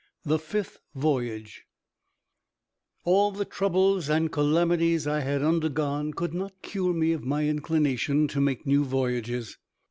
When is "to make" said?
8.29-8.65